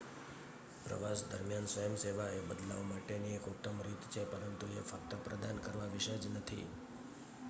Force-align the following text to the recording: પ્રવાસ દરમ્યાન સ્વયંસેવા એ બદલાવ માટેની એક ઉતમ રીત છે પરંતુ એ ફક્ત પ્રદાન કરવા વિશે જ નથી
પ્રવાસ 0.83 1.19
દરમ્યાન 1.25 1.67
સ્વયંસેવા 1.67 2.29
એ 2.31 2.47
બદલાવ 2.47 2.81
માટેની 2.85 3.35
એક 3.35 3.45
ઉતમ 3.51 3.77
રીત 3.81 4.03
છે 4.11 4.21
પરંતુ 4.31 4.65
એ 4.73 4.87
ફક્ત 4.87 5.11
પ્રદાન 5.23 5.63
કરવા 5.63 5.93
વિશે 5.93 6.15
જ 6.17 6.25
નથી 6.31 6.67